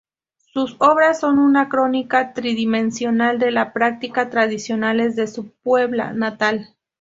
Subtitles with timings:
[0.51, 6.75] Sus obras son una crónica tridimensional de las prácticas tradicionales de su Puebla natal.